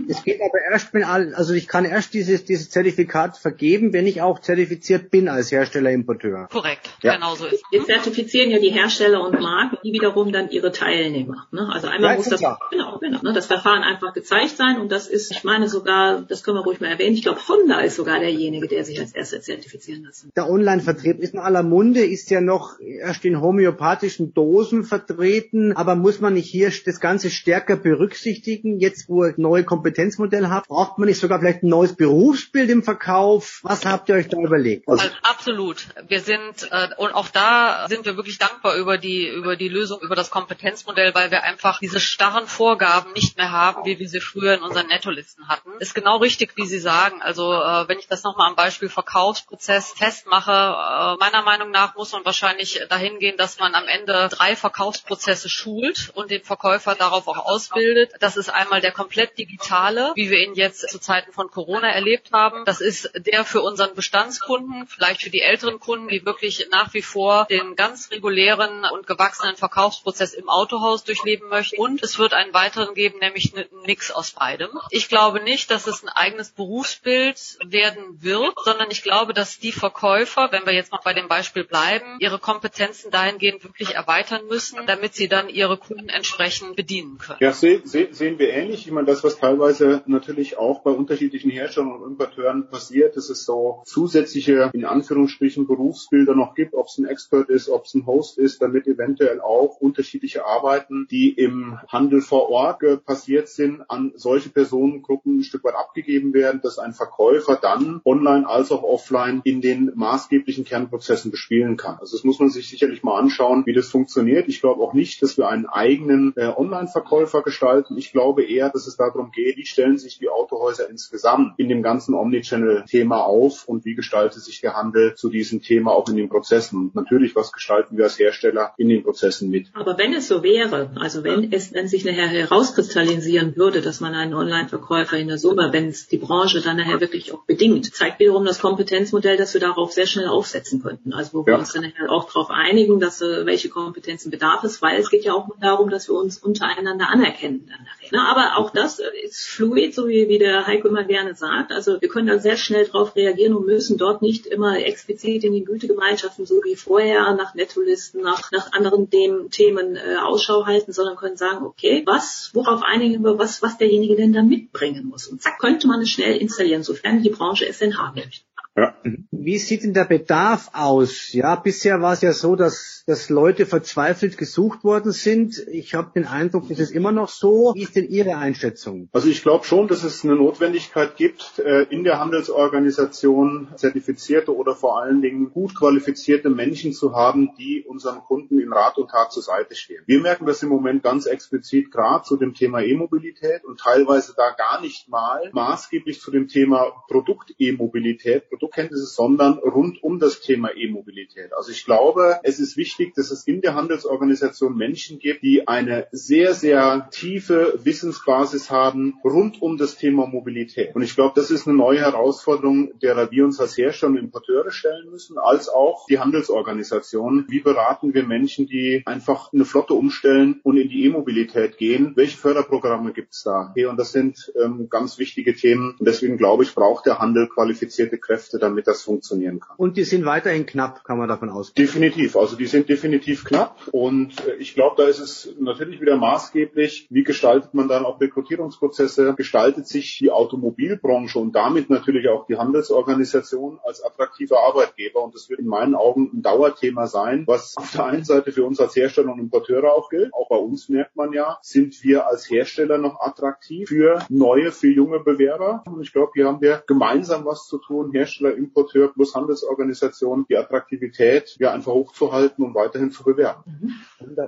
[0.10, 4.08] es geht aber erst, wenn alle also ich kann erst dieses, dieses Zertifikat vergeben, wenn
[4.08, 6.48] ich auch zertifiziert bin als Hersteller-Importeur.
[6.52, 7.16] Korrekt, ja.
[7.16, 7.64] genau so ist.
[7.72, 11.48] Wir zertifizieren ja die Hersteller und Marken, die wiederum dann ihre Teilnehmer.
[11.52, 11.70] Ne?
[11.72, 13.34] Also einmal ja, muss das, genau, genau, ne?
[13.34, 16.80] das Verfahren einfach gezeigt sein und das ist, ich meine sogar, das können wir ruhig
[16.80, 20.32] mal erwähnen, ich glaube Honda ist sogar derjenige, der sich als erster zertifizieren lassen.
[20.36, 25.96] Der Online-Vertrieb ist in aller Munde, ist ja noch erst in homöopathischen Dosen vertreten, aber
[25.96, 30.98] muss man nicht hier das Ganze stärker berücksichtigen, jetzt wo ihr neue Kompetenzmodell habt, braucht
[30.98, 33.60] man nicht sogar vielleicht ein neues Berufsbild im Verkauf?
[33.63, 34.88] Was habt ihr euch da überlegt?
[34.88, 35.88] Also, absolut.
[36.08, 40.01] Wir sind äh, und auch da sind wir wirklich dankbar über die über die Lösung
[40.01, 44.19] über das Kompetenzmodell, weil wir einfach diese starren Vorgaben nicht mehr haben, wie wir sie
[44.19, 45.69] früher in unseren Nettolisten hatten.
[45.80, 47.21] Ist genau richtig, wie Sie sagen.
[47.21, 52.12] Also äh, wenn ich das nochmal am Beispiel Verkaufsprozess festmache, äh, meiner Meinung nach muss
[52.12, 57.28] man wahrscheinlich dahin gehen, dass man am Ende drei Verkaufsprozesse schult und den Verkäufer darauf
[57.28, 58.12] auch ausbildet.
[58.19, 62.32] Das ist einmal der komplett digitale, wie wir ihn jetzt zu Zeiten von Corona erlebt
[62.34, 62.65] haben.
[62.65, 67.02] Das ist der für unseren Bestandskunden, vielleicht für die älteren Kunden, die wirklich nach wie
[67.02, 71.80] vor den ganz regulären und gewachsenen Verkaufsprozess im Autohaus durchleben möchten.
[71.80, 74.70] Und es wird einen weiteren geben, nämlich einen Mix aus beidem.
[74.89, 79.72] Ich glaube nicht, dass es ein eigenes Berufsbild werden wird, sondern ich glaube, dass die
[79.72, 84.88] Verkäufer, wenn wir jetzt noch bei dem Beispiel bleiben, ihre Kompetenzen dahingehend wirklich erweitern müssen,
[84.88, 87.39] damit sie dann ihre Kunden entsprechend bedienen können.
[87.41, 88.88] Ja, seh, seh, sehen wir ähnlich.
[88.88, 93.45] Ich meine, das, was teilweise natürlich auch bei unterschiedlichen Herstellern und Importeuren passiert, dass es
[93.45, 98.05] so zusätzliche, in Anführungsstrichen, Berufsbilder noch gibt, ob es ein Expert ist, ob es ein
[98.05, 102.65] Host ist, damit eventuell auch unterschiedliche Arbeiten, die im Handel vor Ort
[103.05, 108.47] passiert sind, an solche Personengruppen ein Stück weit abgegeben werden, dass ein Verkäufer dann online
[108.47, 111.97] als auch offline in den maßgeblichen Kernprozessen bespielen kann.
[111.99, 114.47] Also das muss man sich sicherlich mal anschauen, wie das funktioniert.
[114.47, 117.97] Ich glaube auch nicht, dass wir einen eigenen äh, Online-Verkäufer gestalten.
[117.97, 121.84] Ich glaube eher, dass es darum geht, wie stellen sich die Autohäuser insgesamt in dem
[121.84, 126.30] ganzen Omnichannel-Thema auf und wie gestaltet sich der Handel zu diesem Thema auch in den
[126.30, 126.80] Prozessen.
[126.80, 129.67] Und natürlich, was gestalten wir als Hersteller in den Prozessen mit.
[129.74, 134.13] Aber wenn es so wäre, also wenn es dann sich nachher herauskristallisieren würde, dass man
[134.13, 138.19] einen Online-Verkäufer in der Summe, wenn es die Branche dann nachher wirklich auch bedingt, zeigt
[138.19, 141.13] wiederum das Kompetenzmodell, dass wir darauf sehr schnell aufsetzen könnten.
[141.13, 141.48] Also wo ja.
[141.48, 145.10] wir uns dann nachher auch darauf einigen, dass äh, welche Kompetenzen bedarf es, weil es
[145.10, 147.69] geht ja auch darum, dass wir uns untereinander anerkennen.
[148.12, 151.72] Na, aber auch das ist fluid, so wie, wie der Heiko immer gerne sagt.
[151.72, 155.54] Also wir können da sehr schnell drauf reagieren und müssen dort nicht immer explizit in
[155.54, 160.92] den Gütegemeinschaften so wie vorher nach Nettolisten, nach, nach anderen Themen, Themen äh, Ausschau halten,
[160.92, 165.28] sondern können sagen, okay, was, worauf einigen wir, was, was derjenige denn da mitbringen muss.
[165.28, 168.46] Und zack, könnte man es schnell installieren, sofern die Branche es denn haben möchte.
[168.78, 168.94] Ja.
[169.32, 171.32] Wie sieht denn der Bedarf aus?
[171.32, 175.66] Ja, bisher war es ja so, dass, dass Leute verzweifelt gesucht worden sind.
[175.70, 177.72] Ich habe den Eindruck, das ist immer noch so.
[177.74, 179.08] Wie ist denn Ihre Einschätzung?
[179.14, 184.76] Also ich glaube schon, dass es eine Notwendigkeit gibt, äh, in der Handelsorganisation zertifizierte oder
[184.76, 189.32] vor allen Dingen gut qualifizierte Menschen zu haben, die unseren Kunden in Rat und Tat
[189.32, 190.04] zur Seite stehen.
[190.06, 194.50] Wir merken das im Moment ganz explizit gerade zu dem Thema E-Mobilität und teilweise da
[194.50, 200.69] gar nicht mal maßgeblich zu dem Thema Produkt-E-Mobilität, Produkt Produktkenntnisse, sondern rund um das Thema
[200.75, 201.51] E-Mobilität.
[201.56, 206.08] Also ich glaube, es ist wichtig, dass es in der Handelsorganisation Menschen gibt, die eine
[206.12, 210.95] sehr, sehr tiefe Wissensbasis haben rund um das Thema Mobilität.
[210.95, 214.71] Und ich glaube, das ist eine neue Herausforderung, derer wir uns als Hersteller und Importeure
[214.71, 217.45] stellen müssen, als auch die Handelsorganisation.
[217.49, 222.13] Wie beraten wir Menschen, die einfach eine Flotte umstellen und in die E-Mobilität gehen?
[222.15, 223.69] Welche Förderprogramme gibt es da?
[223.71, 225.95] Okay, und das sind ähm, ganz wichtige Themen.
[225.99, 229.76] Und deswegen glaube ich, braucht der Handel qualifizierte Kräfte Kräfte, damit das funktionieren kann.
[229.78, 231.86] Und die sind weiterhin knapp, kann man davon ausgehen.
[231.86, 232.36] Definitiv.
[232.36, 233.78] Also die sind definitiv knapp.
[233.91, 238.20] Und äh, ich glaube, da ist es natürlich wieder maßgeblich, wie gestaltet man dann auch
[238.20, 245.24] Rekrutierungsprozesse, gestaltet sich die Automobilbranche und damit natürlich auch die Handelsorganisation als attraktiver Arbeitgeber.
[245.24, 248.65] Und das wird in meinen Augen ein Dauerthema sein, was auf der einen Seite für
[248.65, 250.34] uns als Hersteller und Importeure auch gilt.
[250.34, 254.88] Auch bei uns merkt man ja, sind wir als Hersteller noch attraktiv für neue, für
[254.88, 255.84] junge Bewerber.
[255.88, 260.45] Und ich glaube, hier haben wir gemeinsam was zu tun, Hersteller Hersteller, Importeur plus Handelsorganisation
[260.49, 263.63] die Attraktivität ja einfach hochzuhalten und weiterhin zu bewerben.
[263.65, 263.93] Mhm.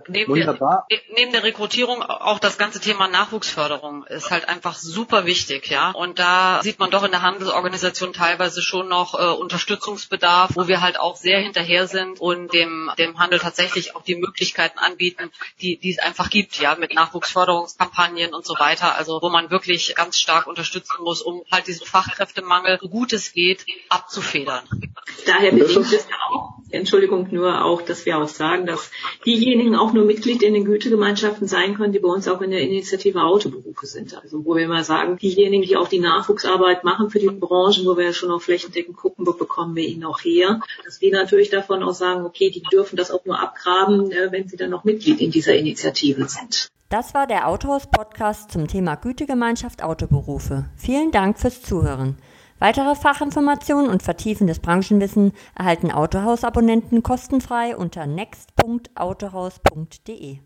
[0.09, 5.69] Neben, der, neben der Rekrutierung auch das ganze Thema Nachwuchsförderung ist halt einfach super wichtig,
[5.69, 5.91] ja.
[5.91, 10.81] Und da sieht man doch in der Handelsorganisation teilweise schon noch äh, Unterstützungsbedarf, wo wir
[10.81, 15.31] halt auch sehr hinterher sind und dem, dem Handel tatsächlich auch die Möglichkeiten anbieten,
[15.61, 18.95] die, die es einfach gibt, ja, mit Nachwuchsförderungskampagnen und so weiter.
[18.95, 23.33] Also wo man wirklich ganz stark unterstützen muss, um halt diesen Fachkräftemangel, so gut es
[23.33, 24.63] geht, abzufedern.
[25.25, 28.91] Daher bedingt es auch, Entschuldigung, nur auch, dass wir auch sagen, dass
[29.25, 32.61] diejenigen auch nur Mitglied in den Gütegemeinschaften sein können, die bei uns auch in der
[32.61, 34.15] Initiative Autoberufe sind.
[34.21, 37.95] Also wo wir mal sagen, diejenigen, die auch die Nachwuchsarbeit machen für die Branchen, wo
[37.95, 41.49] wir ja schon auf flächendeckend gucken, wo bekommen wir ihn auch her, dass die natürlich
[41.49, 44.83] davon auch sagen, okay, die dürfen das auch nur abgraben, äh, wenn sie dann noch
[44.83, 46.69] Mitglied in dieser Initiative sind.
[46.89, 50.69] Das war der Autohaus-Podcast zum Thema Gütegemeinschaft Autoberufe.
[50.77, 52.17] Vielen Dank fürs Zuhören.
[52.59, 60.39] Weitere Fachinformationen und vertiefendes Branchenwissen erhalten Autohaus-Abonnenten kostenfrei unter next.autohaus.de.